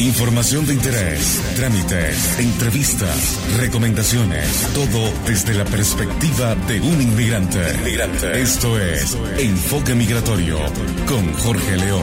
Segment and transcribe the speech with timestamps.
[0.00, 7.60] Información de interés, trámites, entrevistas, recomendaciones, todo desde la perspectiva de un inmigrante.
[8.40, 10.56] Esto es Enfoque Migratorio
[11.06, 12.00] con Jorge León.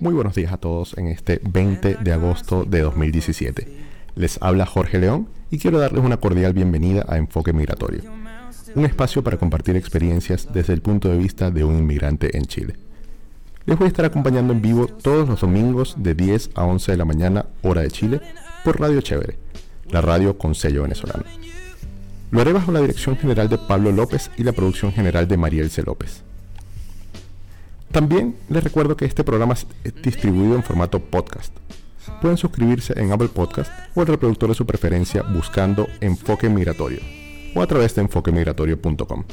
[0.00, 3.68] Muy buenos días a todos en este 20 de agosto de 2017.
[4.16, 8.21] Les habla Jorge León y quiero darles una cordial bienvenida a Enfoque Migratorio
[8.74, 12.76] un espacio para compartir experiencias desde el punto de vista de un inmigrante en Chile.
[13.64, 16.98] Les voy a estar acompañando en vivo todos los domingos de 10 a 11 de
[16.98, 18.20] la mañana, hora de Chile,
[18.64, 19.38] por Radio Chévere,
[19.90, 21.24] la radio con sello venezolano.
[22.30, 25.70] Lo haré bajo la dirección general de Pablo López y la producción general de Mariel
[25.70, 25.82] C.
[25.82, 26.22] López.
[27.92, 29.66] También les recuerdo que este programa es
[30.02, 31.54] distribuido en formato podcast.
[32.22, 37.21] Pueden suscribirse en Apple Podcast o el reproductor de su preferencia buscando Enfoque Migratorio
[37.54, 39.24] o a través de enfoquemigratorio.com.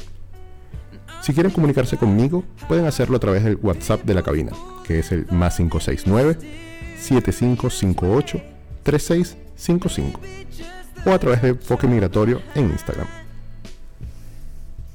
[1.22, 4.52] Si quieren comunicarse conmigo, pueden hacerlo a través del WhatsApp de la cabina,
[4.84, 6.38] que es el más 569
[6.98, 8.40] 7558
[8.82, 10.20] 3655
[11.04, 13.06] o a través de Enfoque Migratorio en Instagram.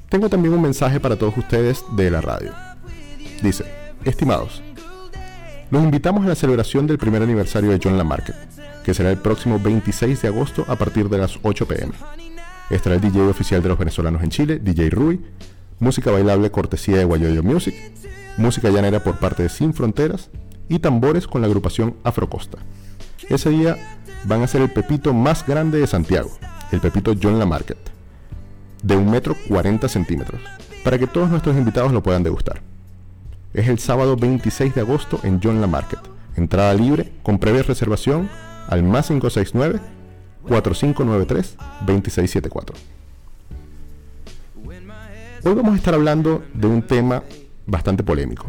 [0.09, 2.53] Tengo también un mensaje para todos ustedes de la radio.
[3.41, 3.65] Dice,
[4.03, 4.61] estimados,
[5.71, 8.35] los invitamos a la celebración del primer aniversario de John Lamarket,
[8.83, 11.93] que será el próximo 26 de agosto a partir de las 8 pm.
[12.69, 15.21] Estará el DJ oficial de los venezolanos en Chile, DJ Rui,
[15.79, 17.75] música bailable cortesía de Guayoyo Music,
[18.37, 20.31] música llanera por parte de Sin Fronteras
[20.67, 22.57] y tambores con la agrupación Afrocosta.
[23.29, 23.77] Ese día
[24.23, 26.31] van a ser el pepito más grande de Santiago,
[26.71, 27.77] el pepito John Lamarket,
[28.81, 30.41] de un metro 40 centímetros,
[30.83, 32.61] para que todos nuestros invitados lo puedan degustar.
[33.53, 35.99] Es el sábado 26 de agosto en John Lamarket.
[36.35, 38.27] Entrada libre con previa reservación
[38.67, 39.79] al más 569
[40.47, 42.73] 4593-2674.
[45.43, 47.23] Hoy vamos a estar hablando de un tema
[47.67, 48.47] bastante polémico.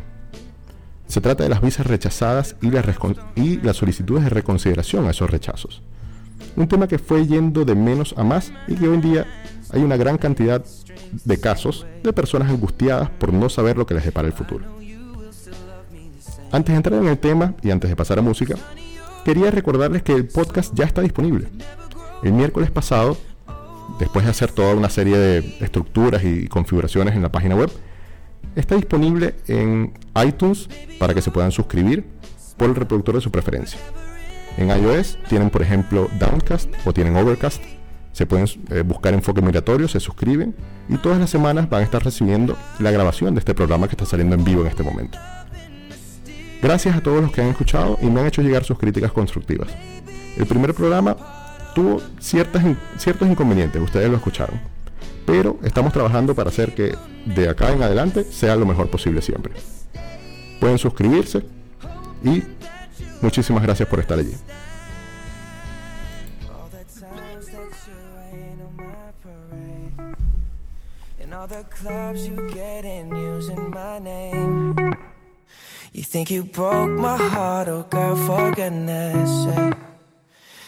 [1.06, 2.86] Se trata de las visas rechazadas y las,
[3.34, 5.82] y las solicitudes de reconsideración a esos rechazos.
[6.56, 9.26] Un tema que fue yendo de menos a más y que hoy en día
[9.70, 10.64] hay una gran cantidad
[11.24, 14.64] de casos de personas angustiadas por no saber lo que les depara el futuro.
[16.52, 18.54] Antes de entrar en el tema y antes de pasar a música,
[19.24, 21.48] quería recordarles que el podcast ya está disponible.
[22.26, 23.16] El miércoles pasado,
[24.00, 27.70] después de hacer toda una serie de estructuras y configuraciones en la página web,
[28.56, 29.92] está disponible en
[30.26, 32.04] iTunes para que se puedan suscribir
[32.56, 33.78] por el reproductor de su preferencia.
[34.56, 37.62] En iOS tienen, por ejemplo, Downcast o tienen Overcast.
[38.10, 40.52] Se pueden eh, buscar enfoque migratorio, se suscriben
[40.88, 44.04] y todas las semanas van a estar recibiendo la grabación de este programa que está
[44.04, 45.16] saliendo en vivo en este momento.
[46.60, 49.68] Gracias a todos los que han escuchado y me han hecho llegar sus críticas constructivas.
[50.36, 51.16] El primer programa
[51.76, 52.64] tuvo ciertas,
[52.96, 54.58] ciertos inconvenientes, ustedes lo escucharon.
[55.26, 59.52] Pero estamos trabajando para hacer que de acá en adelante sea lo mejor posible siempre.
[60.58, 61.44] Pueden suscribirse
[62.24, 62.42] y
[63.20, 64.32] muchísimas gracias por estar allí.
[75.92, 76.30] You think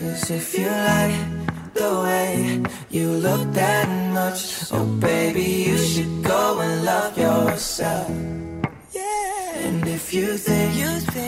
[0.00, 1.12] Cause if you like
[1.74, 8.08] the way you look that much, oh baby, you should go and love yourself.
[8.08, 10.72] And if you think,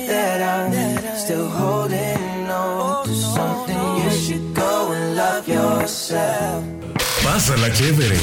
[0.08, 0.72] that I'm
[1.18, 6.64] still holding on to something, you should go and love yourself.
[7.22, 8.16] Pásala chévere.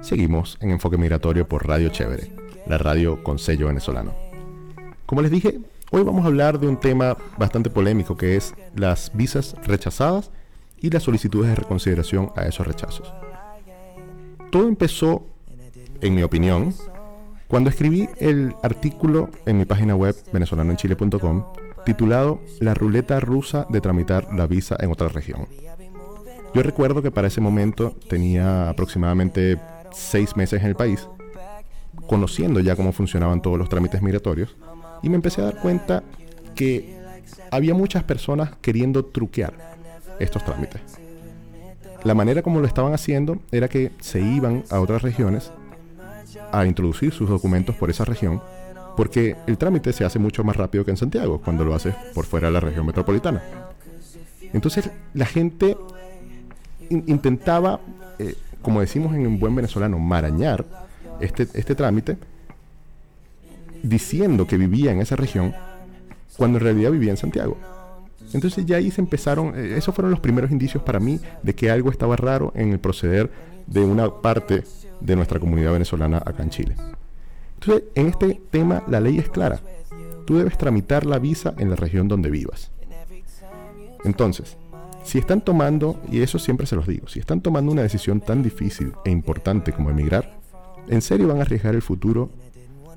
[0.00, 2.32] Seguimos en Enfoque Migratorio por Radio Chévere,
[2.66, 4.14] la radio con sello venezolano.
[5.04, 5.60] Como les dije,
[5.90, 10.30] hoy vamos a hablar de un tema bastante polémico que es las visas rechazadas
[10.80, 13.12] y las solicitudes de reconsideración a esos rechazos.
[14.50, 15.26] Todo empezó,
[16.00, 16.74] en mi opinión,
[17.48, 21.44] cuando escribí el artículo en mi página web venezolanoenchile.com
[21.84, 25.46] titulado La ruleta rusa de tramitar la visa en otra región.
[26.54, 29.58] Yo recuerdo que para ese momento tenía aproximadamente
[29.92, 31.08] seis meses en el país,
[32.06, 34.56] conociendo ya cómo funcionaban todos los trámites migratorios,
[35.02, 36.02] y me empecé a dar cuenta
[36.54, 36.96] que
[37.50, 39.54] había muchas personas queriendo truquear
[40.18, 40.80] estos trámites.
[42.04, 45.50] La manera como lo estaban haciendo era que se iban a otras regiones
[46.52, 48.40] a introducir sus documentos por esa región,
[48.96, 52.24] porque el trámite se hace mucho más rápido que en Santiago, cuando lo haces por
[52.24, 53.42] fuera de la región metropolitana.
[54.52, 55.76] Entonces la gente
[56.90, 57.80] in- intentaba,
[58.18, 60.64] eh, como decimos en un buen venezolano, marañar
[61.20, 62.16] este, este trámite,
[63.82, 65.54] diciendo que vivía en esa región,
[66.36, 67.56] cuando en realidad vivía en Santiago.
[68.32, 71.70] Entonces ya ahí se empezaron, eh, esos fueron los primeros indicios para mí de que
[71.70, 73.30] algo estaba raro en el proceder
[73.66, 74.64] de una parte
[75.00, 76.76] de nuestra comunidad venezolana acá en Chile.
[77.54, 79.60] Entonces, en este tema la ley es clara.
[80.26, 82.70] Tú debes tramitar la visa en la región donde vivas.
[84.04, 84.56] Entonces,
[85.06, 88.42] si están tomando, y eso siempre se los digo, si están tomando una decisión tan
[88.42, 90.36] difícil e importante como emigrar,
[90.88, 92.28] ¿en serio van a arriesgar el futuro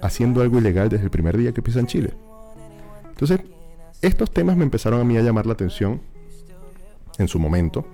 [0.02, 2.14] haciendo algo ilegal desde el primer día que pisan Chile?
[3.10, 3.42] Entonces,
[4.02, 6.02] estos temas me empezaron a mí a llamar la atención
[7.20, 7.86] en su momento.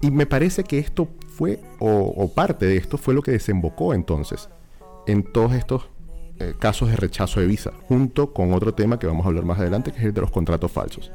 [0.00, 4.48] Y me parece que esto fue, o, parte de esto fue lo que desembocó entonces
[5.06, 5.84] en todos estos
[6.38, 9.58] eh, casos de rechazo de visa, junto con otro tema que vamos a hablar más
[9.58, 11.12] adelante, que es el de los contratos falsos.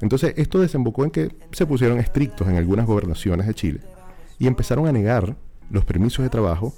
[0.00, 3.80] Entonces, esto desembocó en que se pusieron estrictos en algunas gobernaciones de Chile
[4.38, 5.36] y empezaron a negar
[5.70, 6.74] los permisos de trabajo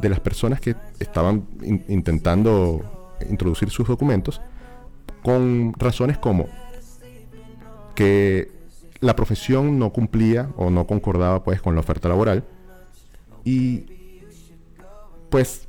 [0.00, 4.40] de las personas que estaban in- intentando introducir sus documentos
[5.22, 6.46] con razones como
[7.94, 8.50] que
[9.00, 12.44] la profesión no cumplía o no concordaba pues con la oferta laboral
[13.44, 13.84] y
[15.30, 15.63] pues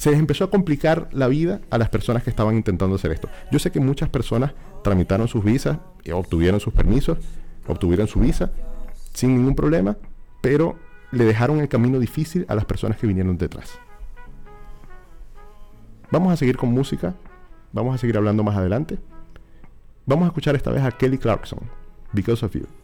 [0.00, 3.28] se les empezó a complicar la vida a las personas que estaban intentando hacer esto.
[3.52, 7.18] Yo sé que muchas personas tramitaron sus visas, y obtuvieron sus permisos,
[7.66, 8.50] obtuvieron su visa
[9.12, 9.98] sin ningún problema,
[10.40, 10.78] pero
[11.12, 13.78] le dejaron el camino difícil a las personas que vinieron detrás.
[16.10, 17.14] Vamos a seguir con música,
[17.70, 18.98] vamos a seguir hablando más adelante.
[20.06, 21.60] Vamos a escuchar esta vez a Kelly Clarkson,
[22.14, 22.79] Because of You.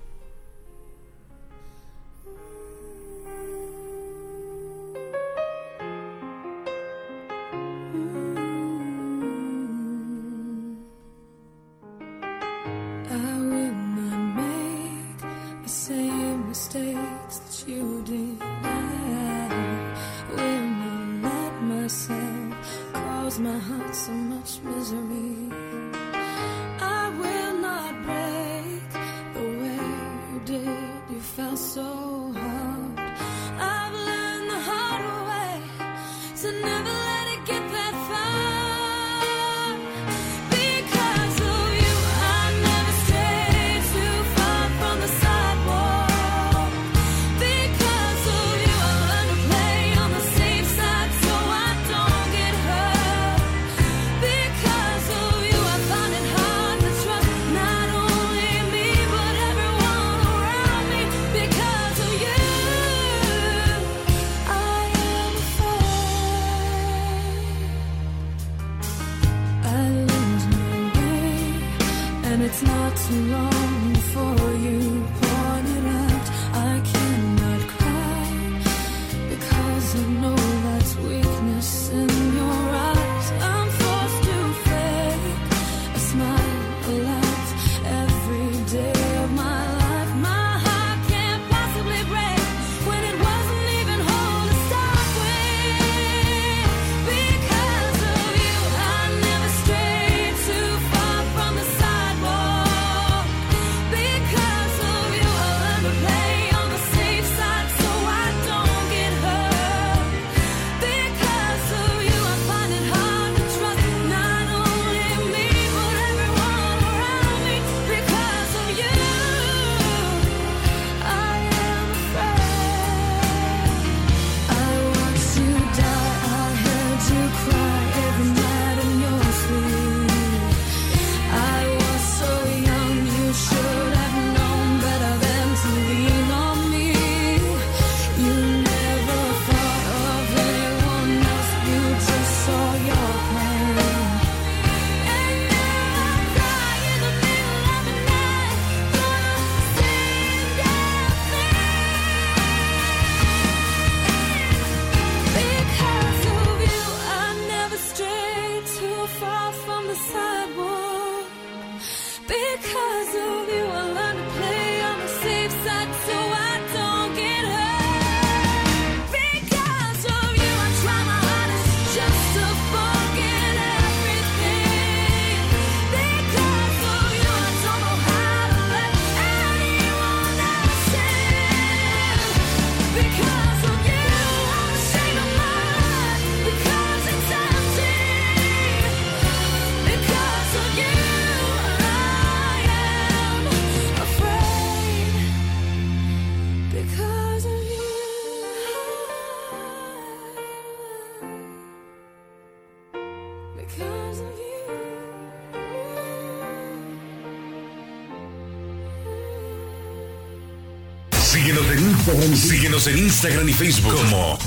[212.80, 214.38] Síguenos en Instagram y Facebook como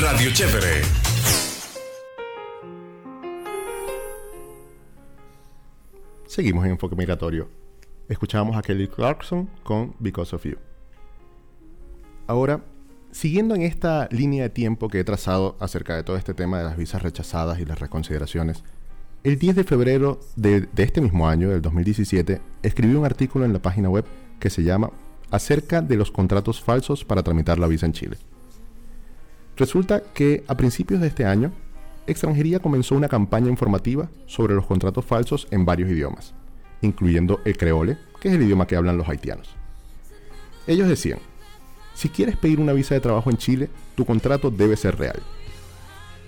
[0.00, 0.82] Radio Chévere.
[6.26, 7.48] Seguimos en Enfoque Migratorio.
[8.08, 10.56] Escuchábamos a Kelly Clarkson con Because of You.
[12.26, 12.62] Ahora,
[13.10, 16.64] siguiendo en esta línea de tiempo que he trazado acerca de todo este tema de
[16.64, 18.62] las visas rechazadas y las reconsideraciones,
[19.24, 23.52] el 10 de febrero de, de este mismo año, del 2017, escribí un artículo en
[23.52, 24.04] la página web
[24.38, 24.90] que se llama
[25.30, 28.18] Acerca de los contratos falsos para tramitar la visa en Chile.
[29.56, 31.52] Resulta que a principios de este año,
[32.06, 36.34] Extranjería comenzó una campaña informativa sobre los contratos falsos en varios idiomas,
[36.80, 39.56] incluyendo el creole, que es el idioma que hablan los haitianos.
[40.66, 41.18] Ellos decían,
[41.94, 45.20] si quieres pedir una visa de trabajo en Chile, tu contrato debe ser real.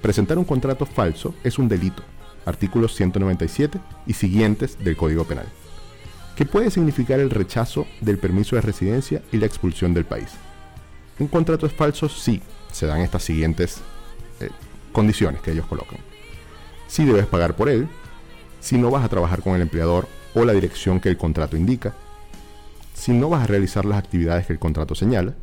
[0.03, 2.03] Presentar un contrato falso es un delito,
[2.47, 5.47] artículos 197 y siguientes del Código Penal,
[6.39, 10.29] que puede significar el rechazo del permiso de residencia y la expulsión del país.
[11.19, 12.41] Un contrato es falso si
[12.71, 13.79] se dan estas siguientes
[14.39, 14.49] eh,
[14.93, 15.99] condiciones que ellos colocan.
[16.87, 17.89] Si debes pagar por él,
[18.61, 21.93] si no vas a trabajar con el empleador o la dirección que el contrato indica,
[22.95, 25.35] si no vas a realizar las actividades que el contrato señala,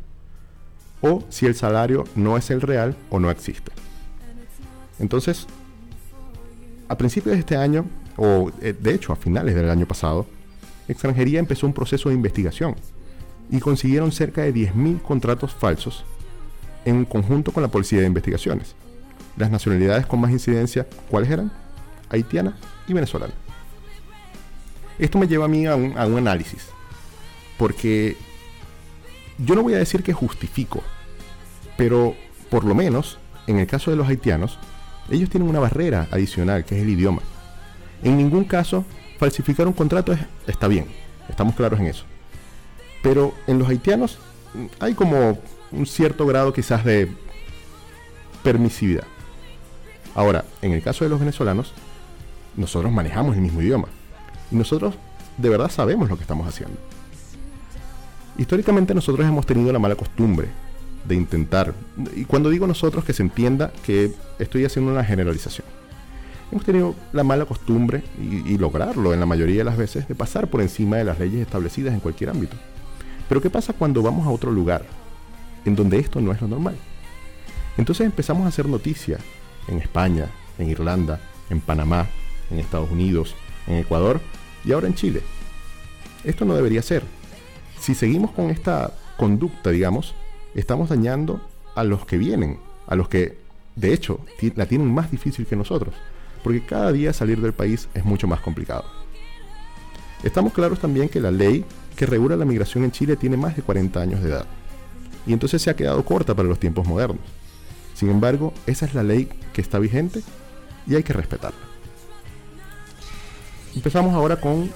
[1.02, 3.70] o si el salario no es el real o no existe.
[4.98, 5.46] Entonces,
[6.88, 7.84] a principios de este año,
[8.16, 10.26] o eh, de hecho a finales del año pasado,
[10.88, 12.76] Extranjería empezó un proceso de investigación
[13.50, 16.04] y consiguieron cerca de 10.000 contratos falsos
[16.84, 18.74] en conjunto con la Policía de Investigaciones.
[19.36, 21.52] Las nacionalidades con más incidencia, ¿cuáles eran?
[22.08, 22.56] Haitiana
[22.88, 23.34] y venezolana.
[24.98, 26.68] Esto me lleva a mí a un, a un análisis,
[27.58, 28.16] porque
[29.38, 30.82] yo no voy a decir que justifico,
[31.76, 32.14] pero
[32.48, 34.58] por lo menos en el caso de los haitianos,
[35.08, 37.22] Ellos tienen una barrera adicional, que es el idioma.
[38.02, 38.84] En ningún caso,
[39.18, 40.86] falsificar un contrato es- está bien,
[41.28, 42.04] estamos claros en eso.
[43.02, 44.18] Pero en los haitianos
[44.80, 45.38] hay como
[45.72, 47.10] un cierto grado quizás de
[48.42, 49.04] permisividad.
[50.14, 51.72] Ahora, en el caso de los venezolanos,
[52.56, 53.88] nosotros manejamos el mismo idioma.
[54.50, 54.94] Y nosotros
[55.36, 56.78] de verdad sabemos lo que estamos haciendo.
[58.38, 60.48] Históricamente nosotros hemos tenido la mala costumbre
[61.04, 61.72] de intentar,
[62.14, 65.66] y cuando digo nosotros que se entienda que estoy haciendo una generalización,
[66.50, 70.48] hemos tenido la mala costumbre, y, lograrlo en la mayoría de las veces, de pasar
[70.48, 72.56] por encima de las leyes establecidas en cualquier ámbito.
[73.28, 74.84] Pero ¿qué pasa cuando vamos a otro lugar
[75.64, 76.76] en donde esto no es lo normal?
[77.76, 79.18] Entonces empezamos a hacer noticia
[79.68, 80.26] en España,
[80.58, 82.06] en Irlanda, en Panamá,
[82.50, 83.34] en Estados Unidos,
[83.66, 84.20] en Ecuador
[84.64, 85.22] y ahora en Chile.
[86.24, 87.02] Esto no debería ser.
[87.78, 90.14] Si seguimos con esta conducta, digamos,
[90.54, 91.40] estamos dañando
[91.74, 93.38] a los que vienen, a los que,
[93.74, 94.20] de hecho,
[94.54, 95.94] la tienen más difícil que nosotros,
[96.42, 98.84] porque cada día salir del país es mucho más complicado.
[100.22, 101.64] Estamos claros también que la ley
[101.94, 104.46] que regula la migración en Chile tiene más de 40 años de edad,
[105.26, 107.24] y entonces se ha quedado corta para los tiempos modernos.
[107.94, 110.22] Sin embargo, esa es la ley que está vigente
[110.86, 111.58] y hay que respetarla.
[113.74, 114.70] Empezamos ahora con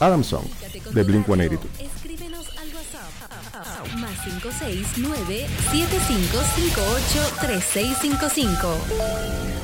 [0.00, 0.44] Adam Song
[0.92, 1.80] de Blink 182.
[1.80, 3.96] Escríbenos al WhatsApp.
[3.98, 9.63] Más 569 7558 3655.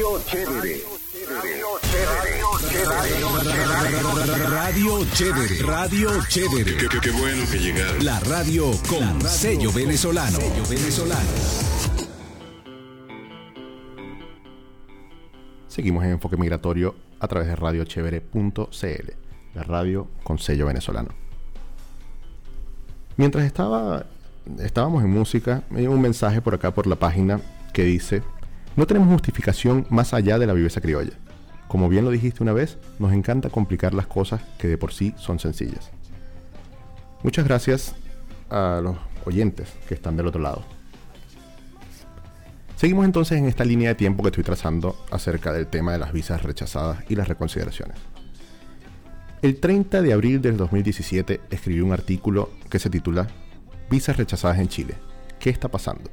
[0.00, 0.80] Radio Chévere.
[4.48, 5.62] Radio Chévere.
[5.62, 6.76] Radio Chévere.
[6.78, 8.02] Qué, qué- qué bueno que llegaron.
[8.02, 10.38] La radio con sello venezolano.
[10.38, 11.28] Sello venezolano.
[15.68, 19.10] Seguimos en Enfoque Migratorio a través de radiochevere.cl,
[19.54, 21.10] la radio con sello venezolano.
[23.18, 24.06] Mientras estaba,
[24.60, 27.42] estábamos en música, me llegó un mensaje por acá por la página
[27.74, 28.22] que dice,
[28.76, 31.12] no tenemos justificación más allá de la viveza criolla.
[31.68, 35.14] Como bien lo dijiste una vez, nos encanta complicar las cosas que de por sí
[35.16, 35.90] son sencillas.
[37.22, 37.94] Muchas gracias
[38.48, 40.64] a los oyentes que están del otro lado.
[42.76, 46.12] Seguimos entonces en esta línea de tiempo que estoy trazando acerca del tema de las
[46.12, 47.98] visas rechazadas y las reconsideraciones.
[49.42, 53.26] El 30 de abril del 2017 escribí un artículo que se titula
[53.90, 54.94] Visas rechazadas en Chile.
[55.38, 56.10] ¿Qué está pasando?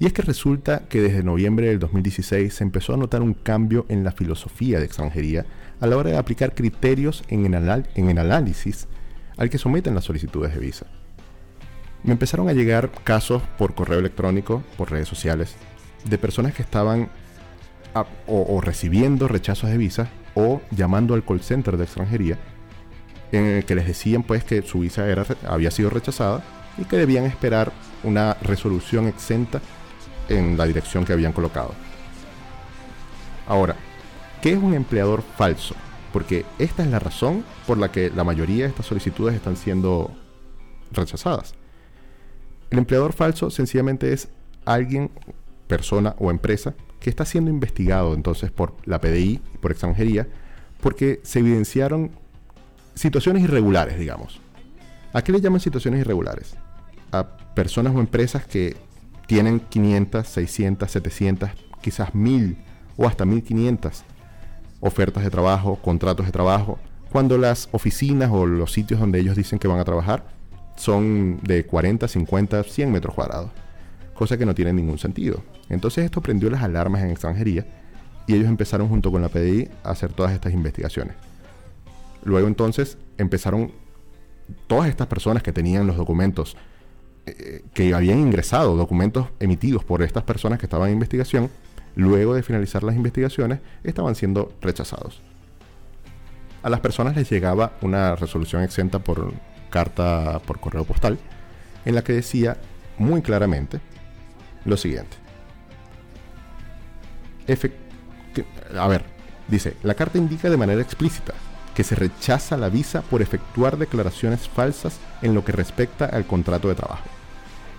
[0.00, 3.84] Y es que resulta que desde noviembre del 2016 se empezó a notar un cambio
[3.88, 5.44] en la filosofía de extranjería
[5.80, 8.86] a la hora de aplicar criterios en el, anal- en el análisis
[9.36, 10.86] al que someten las solicitudes de visa.
[12.04, 15.54] Me empezaron a llegar casos por correo electrónico, por redes sociales,
[16.08, 17.08] de personas que estaban
[18.28, 22.38] o, recibiendo rechazos de visa o llamando al call center de extranjería
[23.32, 26.44] en el que les decían pues que su visa era, había sido rechazada
[26.78, 27.72] y que debían esperar
[28.04, 29.60] una resolución exenta
[30.28, 31.74] en la dirección que habían colocado.
[33.46, 33.76] Ahora,
[34.42, 35.74] ¿qué es un empleador falso?
[36.12, 40.10] Porque esta es la razón por la que la mayoría de estas solicitudes están siendo
[40.92, 41.54] rechazadas.
[42.70, 44.28] El empleador falso sencillamente es
[44.64, 45.10] alguien,
[45.66, 50.26] persona o empresa que está siendo investigado entonces por la PDI y por extranjería
[50.80, 52.10] porque se evidenciaron
[52.94, 54.40] situaciones irregulares, digamos.
[55.12, 56.54] ¿A qué le llaman situaciones irregulares?
[57.12, 58.76] A personas o empresas que
[59.28, 61.50] tienen 500, 600, 700,
[61.82, 62.56] quizás 1000
[62.96, 64.02] o hasta 1500
[64.80, 66.78] ofertas de trabajo, contratos de trabajo,
[67.12, 70.24] cuando las oficinas o los sitios donde ellos dicen que van a trabajar
[70.76, 73.50] son de 40, 50, 100 metros cuadrados,
[74.14, 75.42] cosa que no tiene ningún sentido.
[75.68, 77.66] Entonces esto prendió las alarmas en extranjería
[78.26, 81.16] y ellos empezaron junto con la PDI a hacer todas estas investigaciones.
[82.24, 83.72] Luego entonces empezaron
[84.66, 86.56] todas estas personas que tenían los documentos
[87.38, 91.50] eh, que habían ingresado, documentos emitidos por estas personas que estaban en investigación,
[91.96, 95.20] luego de finalizar las investigaciones, estaban siendo rechazados.
[96.62, 99.32] A las personas les llegaba una resolución exenta por
[99.70, 101.18] carta por correo postal,
[101.84, 102.56] en la que decía
[102.98, 103.80] muy claramente
[104.64, 105.16] lo siguiente.
[108.34, 108.44] Que-
[108.78, 109.04] a ver,
[109.48, 111.34] dice, la carta indica de manera explícita
[111.74, 116.68] que se rechaza la visa por efectuar declaraciones falsas en lo que respecta al contrato
[116.68, 117.04] de trabajo.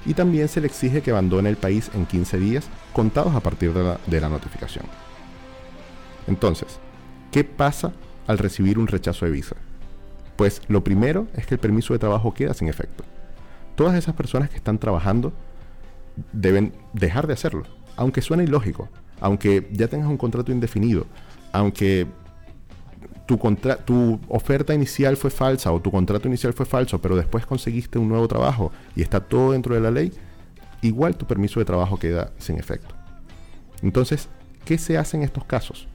[0.06, 3.74] Y también se le exige que abandone el país en 15 días contados a partir
[3.74, 4.86] de la, notificación.
[6.28, 6.80] Entonces,
[7.32, 7.92] ¿qué pasa
[8.28, 9.56] al recibir un rechazo de visa?
[10.36, 13.04] Pues lo primero es que el permiso de trabajo queda sin efecto.
[13.76, 15.34] Todas esas personas que están trabajando
[16.32, 17.64] deben dejar de hacerlo,
[17.96, 21.06] aunque suene ilógico, aunque ya tengas un contrato indefinido,
[21.52, 22.08] aunque
[23.86, 28.10] tu, oferta inicial fue falsa o tu contrato inicial fue falso, pero después conseguiste un
[28.10, 30.12] nuevo trabajo y está todo dentro de la ley,
[30.82, 32.96] igual tu permiso de trabajo queda sin efecto.
[33.82, 34.30] Entonces,
[34.66, 35.88] ¿qué se hace en estos casos?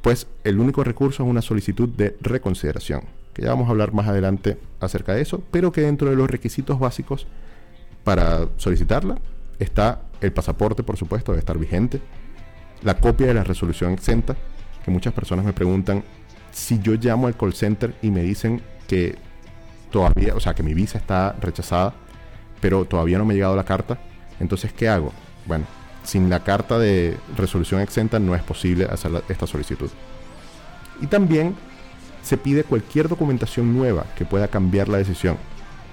[0.00, 3.02] Pues el único recurso es una solicitud de reconsideración,
[3.34, 6.28] que ya vamos a hablar más adelante acerca de eso, pero que dentro de los
[6.28, 7.26] requisitos básicos
[8.02, 9.18] para solicitarla
[9.58, 12.00] está el pasaporte, por supuesto, debe estar vigente,
[12.82, 14.36] la copia de la resolución exenta,
[14.84, 16.04] que muchas personas me preguntan
[16.52, 19.16] si yo llamo al call center y me dicen que
[19.90, 21.94] todavía, o sea, que mi visa está rechazada,
[22.60, 23.98] pero todavía no me ha llegado la carta,
[24.40, 25.12] entonces ¿qué hago?
[25.46, 25.64] Bueno,
[26.04, 29.90] sin la carta de resolución exenta no es posible hacer esta solicitud.
[31.00, 31.54] Y también
[32.22, 35.36] se pide cualquier documentación nueva que pueda cambiar la decisión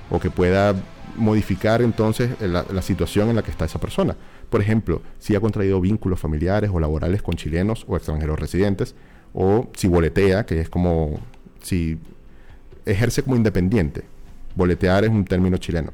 [0.09, 0.75] o que pueda
[1.15, 4.15] modificar entonces la situación en la que está esa persona.
[4.49, 8.95] Por ejemplo, si ha contraído vínculos familiares o laborales con chilenos o extranjeros residentes,
[9.33, 11.19] o si boletea, que es como
[11.61, 11.99] si
[12.85, 14.03] ejerce como independiente.
[14.55, 15.93] Boletear es un término chileno.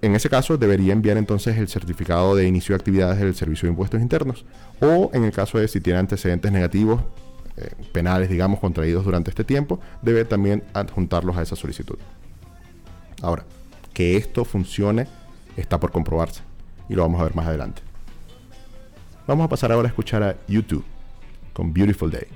[0.00, 3.70] En ese caso, debería enviar entonces el certificado de inicio de actividades del Servicio de
[3.70, 4.44] Impuestos Internos,
[4.80, 7.00] o en el caso de si tiene antecedentes negativos,
[7.56, 11.98] eh, penales, digamos, contraídos durante este tiempo, debe también adjuntarlos a esa solicitud.
[13.20, 13.44] Ahora,
[13.92, 15.06] que esto funcione
[15.56, 16.42] está por comprobarse
[16.88, 17.82] y lo vamos a ver más adelante.
[19.26, 20.84] Vamos a pasar ahora a escuchar a YouTube
[21.52, 22.26] con Beautiful Day.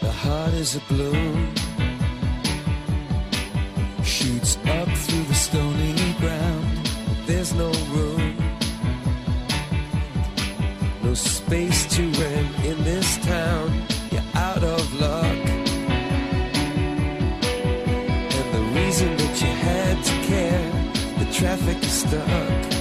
[0.00, 1.45] The heart is a balloon.
[21.36, 22.75] Traffic is stuck.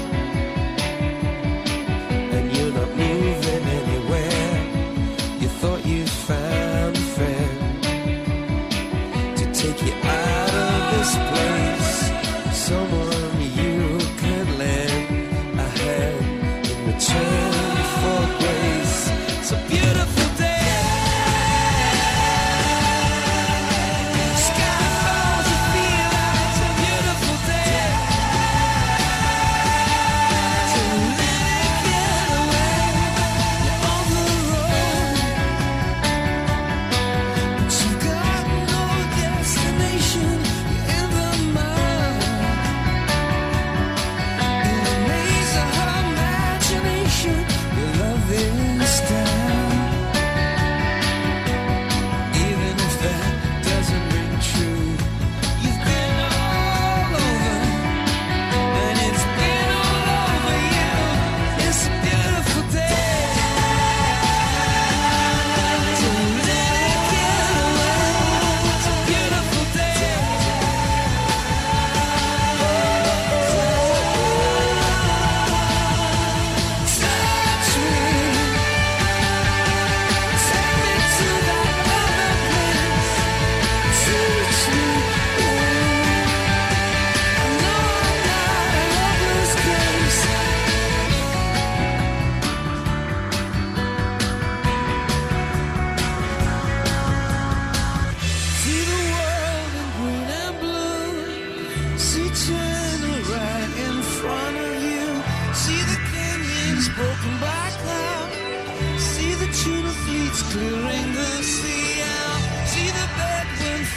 [110.36, 112.67] Fleets clearing the sea out.
[112.67, 113.08] See the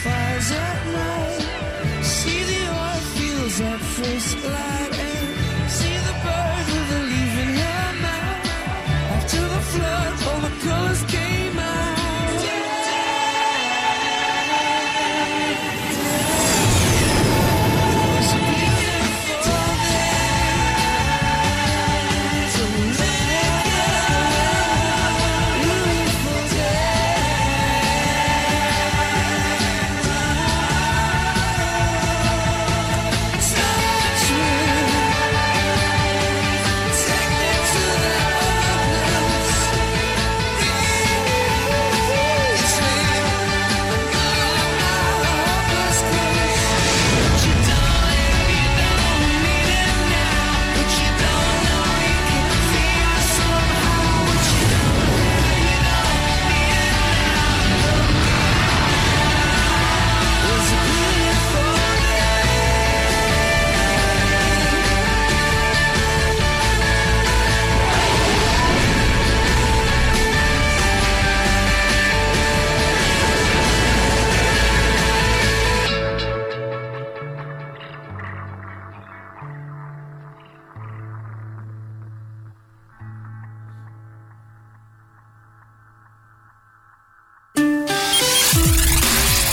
[0.02, 2.04] fires at night.
[2.04, 4.77] See the oil fields at first light.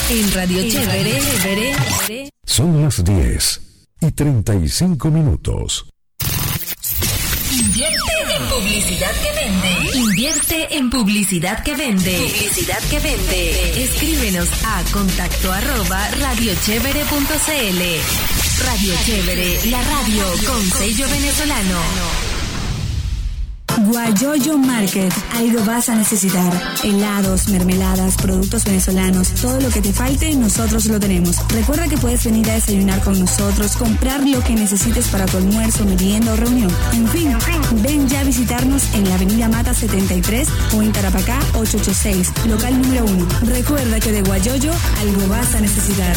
[0.08, 3.62] En Radio Chévere, Chévere, Son las 10
[4.02, 5.88] y 35 minutos.
[7.52, 9.98] Invierte en publicidad que vende.
[9.98, 12.18] Invierte en publicidad que vende.
[12.18, 13.84] Publicidad que vende.
[13.84, 17.82] Escríbenos a contacto arroba radiochevere.cl.
[18.64, 22.25] Radio Chévere, la radio con sello venezolano.
[23.86, 26.52] Guayoyo Market, algo vas a necesitar.
[26.84, 31.38] Helados, mermeladas, productos venezolanos, todo lo que te falte, nosotros lo tenemos.
[31.50, 35.86] Recuerda que puedes venir a desayunar con nosotros, comprar lo que necesites para tu almuerzo,
[35.86, 36.72] merienda o reunión.
[36.94, 37.38] En fin,
[37.84, 43.06] ven ya a visitarnos en la avenida Mata 73 o en Tarapacá 886, local número
[43.06, 43.28] 1.
[43.44, 46.16] Recuerda que de Guayoyo, algo vas a necesitar.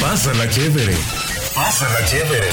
[0.00, 0.96] Pásala chévere.
[1.54, 2.50] Pásala chévere.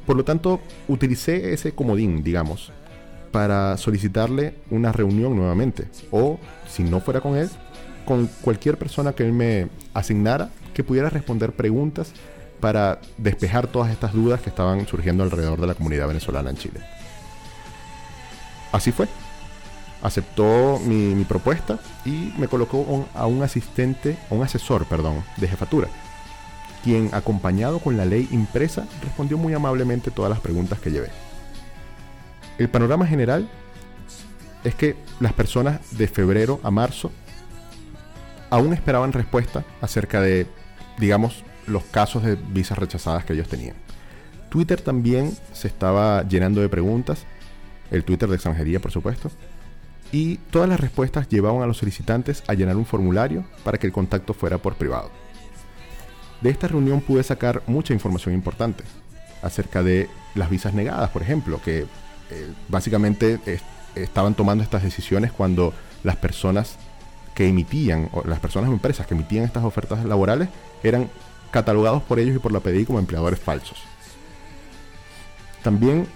[0.07, 2.73] Por lo tanto, utilicé ese comodín, digamos,
[3.33, 5.89] para solicitarle una reunión nuevamente.
[6.11, 7.51] O, si no fuera con él,
[8.07, 12.13] con cualquier persona que él me asignara que pudiera responder preguntas
[12.61, 16.81] para despejar todas estas dudas que estaban surgiendo alrededor de la comunidad venezolana en Chile.
[18.73, 19.09] Así fue.
[20.03, 25.89] Aceptó mi, propuesta y me colocó a un asistente, un asesor, perdón, de jefatura,
[26.85, 31.09] quien acompañado con la ley impresa respondió muy amablemente todas las preguntas que llevé.
[32.59, 33.49] El panorama general
[34.65, 37.11] es que las personas de febrero a marzo
[38.57, 40.47] aún esperaban respuesta acerca de,
[40.99, 43.77] digamos, los casos de visas rechazadas que ellos tenían.
[44.49, 47.25] Twitter también se estaba llenando de preguntas,
[47.91, 49.31] el Twitter de extranjería, por supuesto,
[50.11, 53.93] y todas las respuestas llevaban a los solicitantes a llenar un formulario para que el
[53.93, 55.11] contacto fuera por privado.
[56.41, 58.85] De esta reunión pude sacar mucha información importante
[59.43, 61.81] acerca de las visas negadas, por ejemplo, que
[62.31, 63.63] eh, básicamente es-
[63.95, 66.77] estaban tomando estas decisiones cuando las personas
[67.37, 70.49] que emitían, o las personas o empresas que emitían estas ofertas laborales
[70.83, 71.11] eran
[71.51, 73.85] catalogados por ellos y por la PDI como empleadores falsos.
[75.63, 76.07] También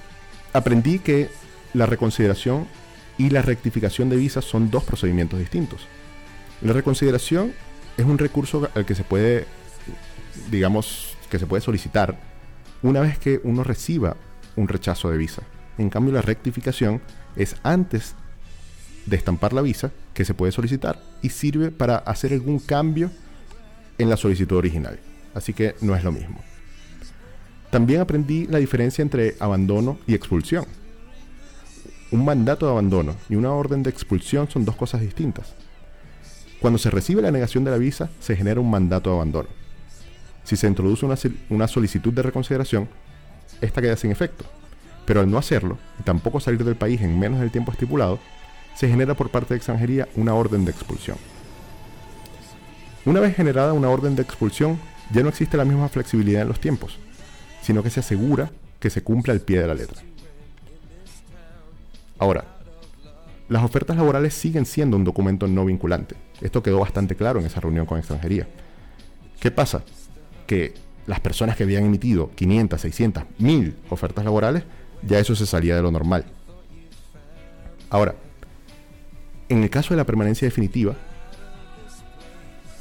[0.54, 1.30] aprendí que
[1.74, 2.66] la reconsideración
[3.18, 5.87] y la rectificación de visas son dos procedimientos distintos.
[6.62, 7.52] La reconsideración
[7.98, 9.44] es un recurso al que se puede,
[10.50, 12.18] digamos, que se puede solicitar
[12.83, 14.16] una vez que uno reciba
[14.56, 15.42] un rechazo de visa.
[15.76, 17.02] En cambio, la rectificación
[17.37, 18.14] es antes
[19.04, 23.11] de estampar la visa que se puede solicitar y sirve para hacer algún cambio
[23.99, 24.99] en la solicitud original.
[25.35, 26.40] Así que no es lo mismo.
[27.70, 30.64] También aprendí la diferencia entre abandono y expulsión.
[32.11, 35.55] Un mandato de abandono y una orden de expulsión son dos cosas distintas.
[36.61, 39.49] Cuando se recibe la negación de la visa, se genera un mandato de abandono.
[40.42, 41.14] Si se introduce una,
[41.49, 42.88] una solicitud de reconsideración,
[43.61, 44.44] esta queda sin efecto.
[45.07, 48.18] Pero al no hacerlo, y tampoco salir del país en menos del tiempo estipulado,
[48.80, 51.18] se genera por parte de extranjería una orden de expulsión.
[53.04, 54.78] Una vez generada una orden de expulsión,
[55.12, 56.96] ya no existe la misma flexibilidad en los tiempos,
[57.60, 60.00] sino que se asegura que se cumpla al pie de la letra.
[62.18, 62.46] Ahora,
[63.50, 66.16] las ofertas laborales siguen siendo un documento no vinculante.
[66.40, 68.48] Esto quedó bastante claro en esa reunión con extranjería.
[69.40, 69.83] ¿Qué pasa?
[70.46, 70.72] Que
[71.06, 74.64] las personas que habían emitido 500, 600, 1000 ofertas laborales,
[75.06, 76.24] ya eso se salía de lo normal.
[77.90, 78.14] Ahora,
[79.51, 80.94] en el caso de la permanencia definitiva,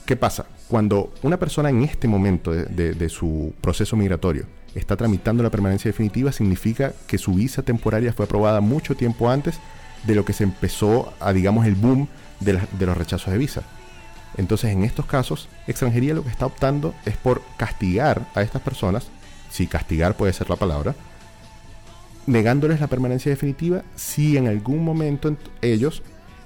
[0.05, 0.45] ¿qué pasa?
[0.67, 4.45] Cuando una persona en este momento de, su proceso migratorio
[4.75, 9.59] está tramitando la permanencia definitiva, significa que su visa temporaria fue aprobada mucho tiempo antes
[10.05, 12.07] de lo que se empezó a, digamos, el boom
[12.39, 13.63] de, de los rechazos de visa.
[14.37, 19.07] Entonces, en estos casos, extranjería lo que está optando es por castigar a estas personas,
[19.49, 20.93] si castigar puede ser la palabra,
[22.27, 26.03] negándoles la permanencia definitiva si en algún momento ent- ellos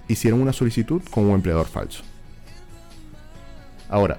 [0.08, 2.04] hicieron una solicitud con un empleador falso.
[3.90, 4.18] Ahora,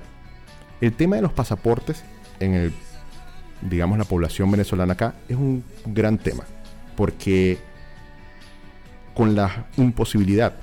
[0.80, 2.04] el tema de los pasaportes
[2.40, 2.72] en el,
[3.62, 6.44] digamos, la población venezolana acá es un gran tema,
[6.96, 7.58] porque
[9.14, 10.54] con la imposibilidad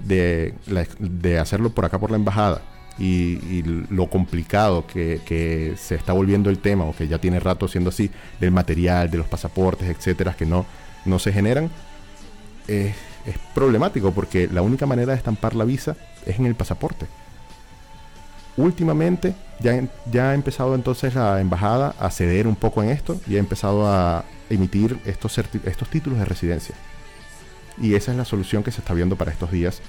[0.00, 0.54] de,
[0.98, 2.60] de hacerlo por acá por la embajada
[2.98, 7.40] y, y lo complicado que, que se está volviendo el tema, o que ya tiene
[7.40, 8.10] rato siendo así,
[8.40, 10.66] del material, de los pasaportes, etcétera, que no,
[11.04, 11.70] no se generan,
[12.68, 12.94] es,
[13.26, 17.06] es problemático porque la única manera de estampar la visa es en el pasaporte.
[18.56, 23.36] Últimamente ya, ya ha empezado entonces la embajada a ceder un poco en esto y
[23.36, 26.74] ha empezado a emitir estos, estos títulos de residencia.
[27.78, 29.82] Y esa es la solución que se está viendo para estos días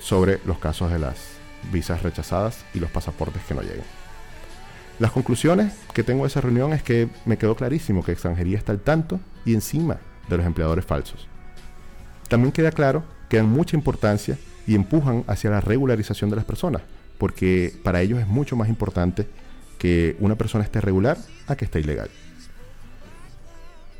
[0.00, 1.16] sobre los casos de las
[1.72, 3.86] visas rechazadas y los pasaportes que no llegan.
[4.98, 8.72] Las conclusiones que tengo de esa reunión es que me quedó clarísimo que extranjería está
[8.72, 9.98] al tanto y encima
[10.28, 11.28] de los empleadores falsos.
[12.28, 16.82] También queda claro que dan mucha importancia y empujan hacia la regularización de las personas,
[17.18, 19.26] porque para ellos es mucho más importante
[19.78, 22.08] que una persona esté regular a que esté ilegal.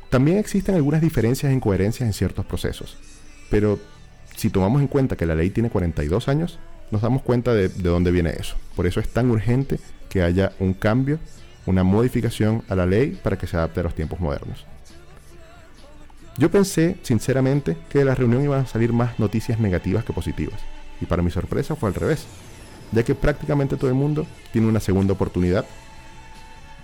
[0.09, 2.97] También existen algunas diferencias e incoherencias en ciertos procesos,
[3.49, 3.79] pero
[4.35, 6.59] si tomamos en cuenta que la ley tiene 42 años,
[6.91, 8.55] nos damos cuenta de, de dónde viene eso.
[8.75, 11.19] Por eso es tan urgente que haya un cambio,
[11.65, 14.65] una modificación a la ley para que se adapte a los tiempos modernos.
[16.37, 20.59] Yo pensé, sinceramente, que de la reunión iban a salir más noticias negativas que positivas,
[20.99, 22.25] y para mi sorpresa fue al revés,
[22.91, 25.65] ya que prácticamente todo el mundo tiene una segunda oportunidad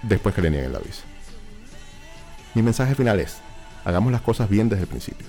[0.03, 1.03] después que le nieguen la visa.
[2.53, 3.39] Mi mensaje final es,
[3.83, 5.27] hagamos las cosas bien desde el principio.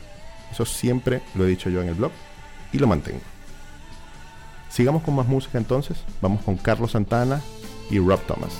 [0.52, 2.12] Eso siempre lo he dicho yo en el blog
[2.72, 3.20] y lo mantengo.
[4.68, 7.42] Sigamos con más música entonces, vamos con Carlos Santana
[7.90, 8.52] y Rob Thomas.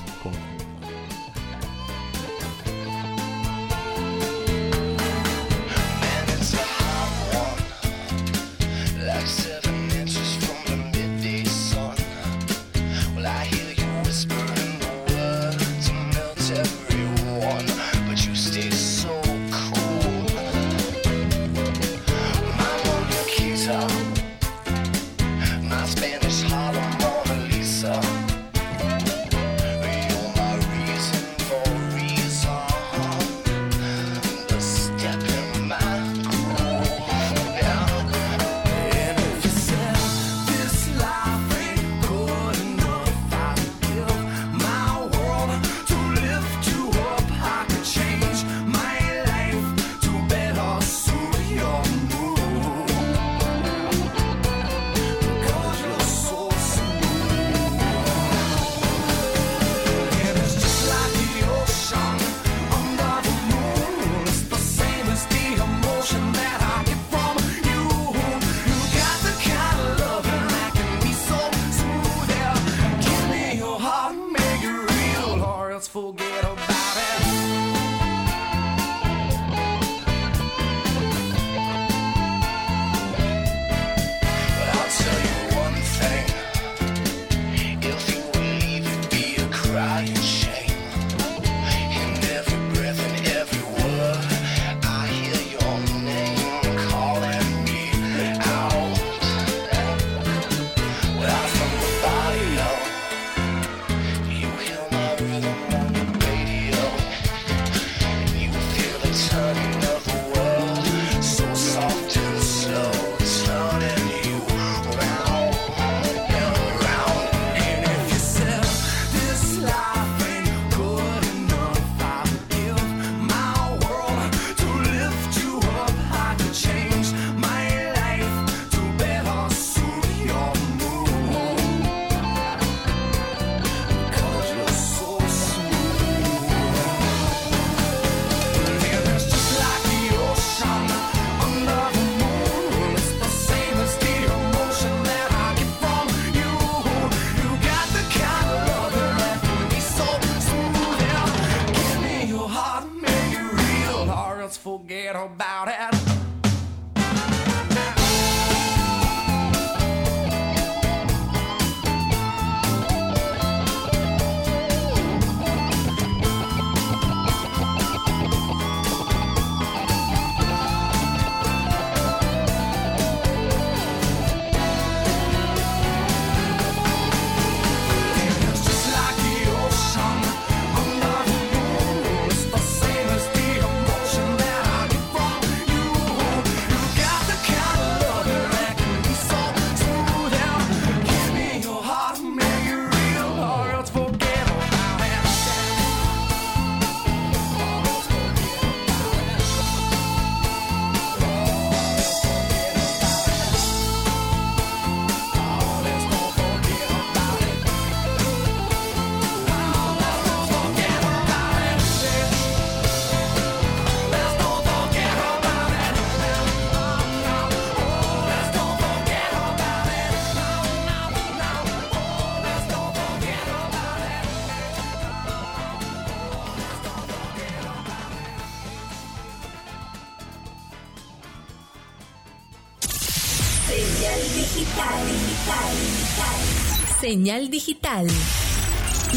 [237.12, 238.06] Señal digital.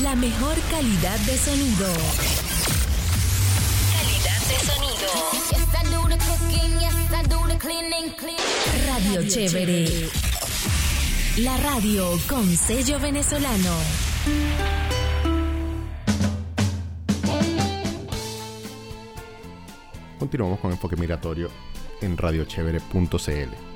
[0.03, 1.87] La mejor calidad de sonido.
[3.93, 5.07] Calidad de sonido.
[5.39, 7.39] Yes, I do.
[7.63, 8.01] Radio,
[8.85, 9.85] radio Chévere.
[9.85, 10.09] Chévere.
[11.37, 13.71] La radio con sello venezolano.
[20.19, 21.49] Continuamos con Enfoque Migratorio
[22.01, 23.74] en radiochévere.cl.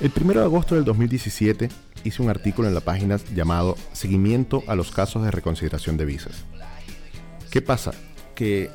[0.00, 1.68] El 1 de agosto del 2017
[2.04, 6.46] hice un artículo en la página llamado Seguimiento a los casos de reconsideración de visas.
[7.50, 7.92] ¿Qué pasa?
[8.34, 8.70] Que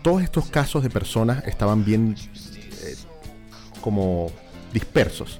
[0.00, 2.16] todos estos casos de personas estaban bien
[2.82, 2.94] eh,
[3.82, 4.30] como
[4.72, 5.38] dispersos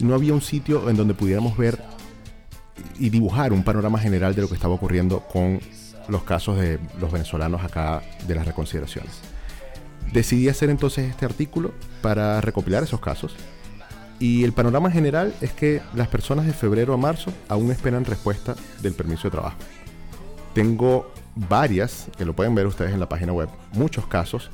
[0.00, 1.80] y no había un sitio en donde pudiéramos ver
[2.98, 5.60] y dibujar un panorama general de lo que estaba ocurriendo con
[6.08, 9.12] los casos de los venezolanos acá de las reconsideraciones.
[10.12, 11.72] Decidí hacer entonces este artículo
[12.02, 13.36] para recopilar esos casos
[14.18, 18.54] y el panorama general es que las personas de febrero a marzo aún esperan respuesta
[18.80, 19.56] del permiso de trabajo.
[20.54, 24.50] Tengo varias, que lo pueden ver ustedes en la página web, muchos casos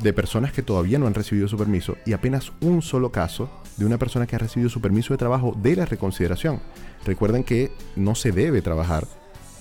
[0.00, 3.84] de personas que todavía no han recibido su permiso y apenas un solo caso de
[3.84, 6.60] una persona que ha recibido su permiso de trabajo de la reconsideración.
[7.04, 9.06] Recuerden que no se debe trabajar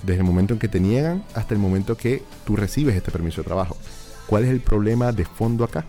[0.03, 3.41] desde el momento en que te niegan hasta el momento que tú recibes este permiso
[3.41, 3.77] de trabajo.
[4.27, 5.85] ¿Cuál es el problema de fondo acá?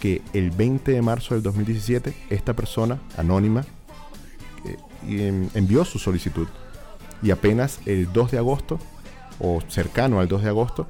[0.00, 3.64] Que el 20 de marzo del 2017 esta persona anónima
[5.06, 6.48] eh, envió su solicitud
[7.22, 8.78] y apenas el 2 de agosto
[9.38, 10.88] o cercano al 2 de agosto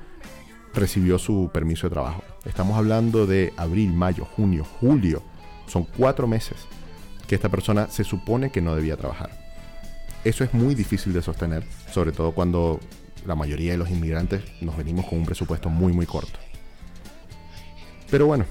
[0.74, 2.22] recibió su permiso de trabajo.
[2.44, 5.22] Estamos hablando de abril, mayo, junio, julio.
[5.66, 6.56] Son cuatro meses
[7.26, 9.30] que esta persona se supone que no debía trabajar.
[10.24, 12.80] Eso es muy difícil de sostener, sobre todo cuando
[13.26, 16.38] la mayoría de los inmigrantes nos venimos con un presupuesto muy muy corto.
[18.10, 18.44] Pero bueno,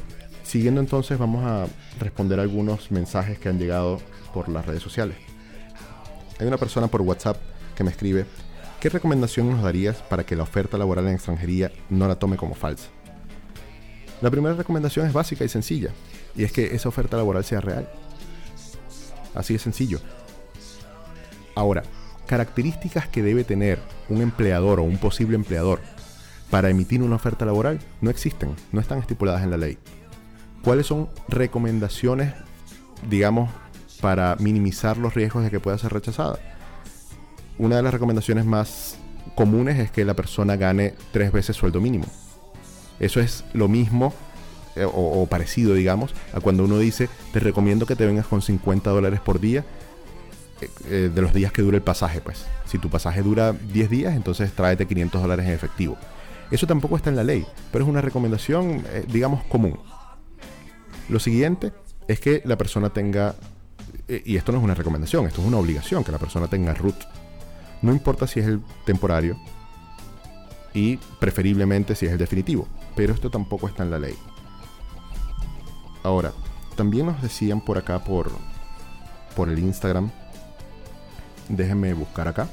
[0.49, 1.67] siguiendo entonces vamos a
[1.99, 4.01] responder algunos mensajes que han llegado
[4.33, 5.15] por las redes sociales.
[6.39, 7.37] Hay una persona por WhatsApp
[7.75, 8.25] que me escribe,
[8.79, 12.55] ¿qué recomendación nos darías para que la oferta laboral en extranjería no la tome como
[12.55, 12.87] falsa?
[14.21, 15.91] La primera recomendación es básica y sencilla,
[16.35, 17.87] y es que esa oferta laboral sea real.
[19.35, 19.99] Así de sencillo.
[21.53, 21.83] Ahora,
[22.25, 23.79] características que debe tener
[24.09, 25.79] un empleador o un posible empleador
[26.49, 29.77] para emitir una oferta laboral no existen, no están estipuladas en la ley.
[30.63, 32.33] ¿Cuáles son recomendaciones,
[33.09, 33.49] digamos,
[34.01, 36.39] para minimizar los riesgos de que pueda ser rechazada?
[37.57, 38.97] Una de las recomendaciones más
[39.35, 42.05] comunes es que la persona gane tres veces sueldo mínimo.
[42.99, 44.13] Eso es lo mismo
[44.75, 48.89] eh, o, parecido, digamos, a cuando uno dice, te recomiendo que te vengas con 50
[48.89, 49.65] dólares por día
[50.61, 52.45] eh, eh, de los días que dure el pasaje, pues.
[52.65, 55.97] Si tu pasaje dura 10 días, entonces tráete 500 dólares en efectivo.
[56.51, 59.79] Eso tampoco está en la ley, pero es una recomendación, digamos, común.
[61.09, 61.73] Lo siguiente
[62.07, 63.35] es que la persona tenga,
[64.07, 66.73] eh, y esto no es una recomendación, esto es una obligación, que la persona tenga
[66.73, 66.95] root.
[67.81, 69.37] No importa si es el temporario
[70.73, 74.15] y preferiblemente si es el definitivo, pero esto tampoco está en la ley.
[76.03, 76.31] Ahora,
[76.75, 78.31] también nos decían por acá por,
[79.35, 80.11] por el Instagram,
[81.47, 82.47] déjenme buscar acá.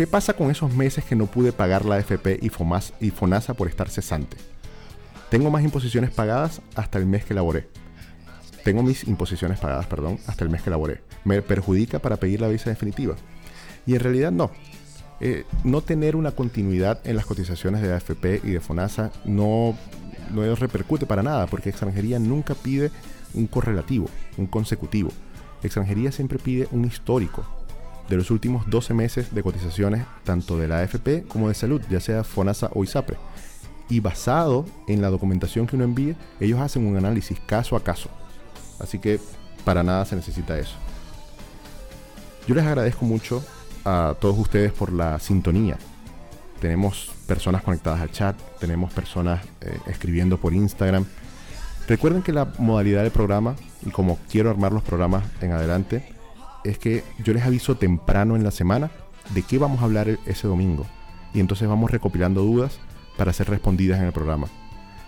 [0.00, 3.90] ¿Qué pasa con esos meses que no pude pagar la AFP y, FONASA por estar
[3.90, 4.38] cesante?
[5.28, 7.68] Tengo más imposiciones pagadas hasta el mes que laboré.
[8.64, 11.02] Tengo mis imposiciones pagadas, perdón, hasta el mes que laboré.
[11.24, 13.14] ¿Me perjudica para pedir la visa definitiva?
[13.84, 14.50] Y en realidad no.
[15.20, 19.76] Eh, no tener una continuidad en las cotizaciones de AFP y de FONASA no,
[20.30, 22.90] no repercute para nada, porque extranjería nunca pide
[23.34, 25.10] un correlativo, un consecutivo.
[25.62, 27.59] Extranjería siempre pide un histórico
[28.10, 32.00] de los últimos 12 meses de cotizaciones tanto de la AFP como de salud, ya
[32.00, 33.16] sea FONASA o ISAPRE.
[33.88, 38.10] Y basado en la documentación que uno envíe, ellos hacen un análisis caso a caso.
[38.80, 39.20] Así que
[39.64, 40.74] para nada se necesita eso.
[42.48, 43.44] Yo les agradezco mucho
[43.84, 45.78] a todos ustedes por la sintonía.
[46.60, 51.06] Tenemos personas conectadas al chat, tenemos personas eh, escribiendo por Instagram.
[51.86, 53.54] Recuerden que la modalidad del programa,
[53.86, 56.19] y como quiero armar los programas en adelante,
[56.64, 58.90] es que yo les aviso temprano en la semana
[59.34, 60.86] de qué vamos a hablar e- ese domingo.
[61.34, 62.78] Y entonces vamos recopilando dudas
[63.16, 64.48] para ser respondidas en el programa.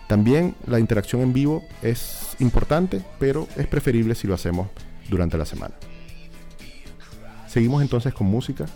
[0.06, 4.68] También la interacción en vivo es importante, pero es preferible si lo hacemos
[5.08, 5.74] durante la semana.
[7.48, 8.66] Seguimos entonces con música.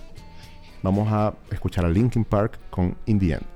[0.82, 3.55] Vamos a escuchar a Linkin Park con In the End.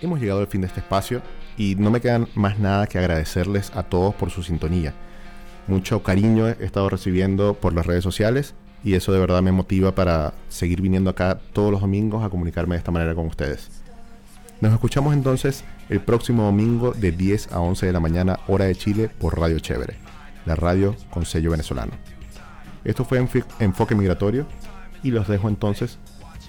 [0.01, 1.21] Hemos llegado al fin de este espacio
[1.57, 4.93] y no me quedan más nada que agradecerles a todos por su sintonía.
[5.67, 9.93] Mucho cariño he estado recibiendo por las redes sociales y eso de verdad me motiva
[9.93, 13.69] para seguir viniendo acá todos los domingos a comunicarme de esta manera con ustedes.
[14.61, 18.76] Nos escuchamos entonces el próximo domingo de 10 a 11 de la mañana hora de
[18.76, 19.98] Chile por Radio Chévere,
[20.46, 21.94] la radio con sello venezolano.
[22.84, 23.26] Esto fue
[23.60, 24.48] Enfoque Migratorio
[25.04, 25.98] y los dejo entonces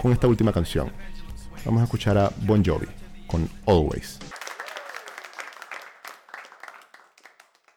[0.00, 0.92] con esta última canción.
[1.64, 2.86] Vamos a escuchar a Bon Jovi
[3.26, 4.18] con Always.